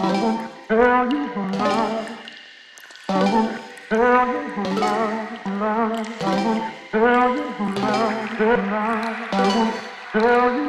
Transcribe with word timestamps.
I 0.00 0.12
won't 0.22 0.40
tell 0.68 1.12
you 1.12 1.26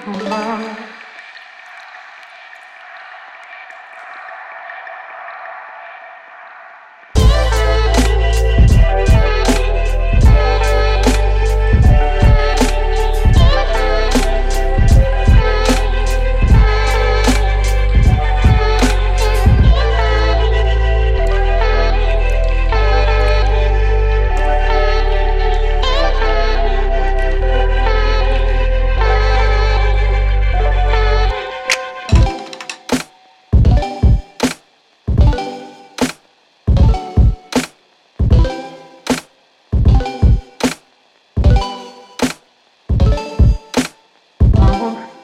who 0.00 0.22
lies. 0.28 0.93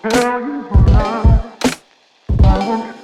tell 0.09 0.41
you 0.41 0.63
why 0.63 1.53
I 2.45 2.69
want 2.69 3.00